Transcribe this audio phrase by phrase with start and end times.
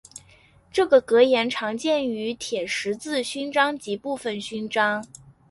[0.71, 5.05] 这个格言常见于铁十字勋章及部分勋章。